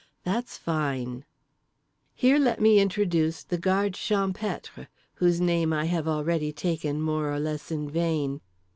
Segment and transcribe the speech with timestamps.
[0.23, 1.25] "That's fine."
[2.15, 7.39] Here let me introduce the Guard Champêtre, whose name I have already taken more or
[7.39, 8.41] less in vain.